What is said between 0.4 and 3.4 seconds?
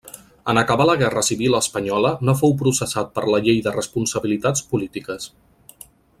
En acabar la guerra civil espanyola no fou processat per